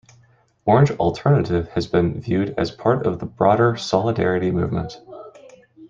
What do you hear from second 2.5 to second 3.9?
as part of the broader